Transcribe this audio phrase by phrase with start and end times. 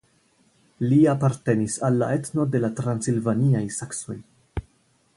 [0.93, 4.21] Li apartenis al la etno de la transilvaniaj saksoj.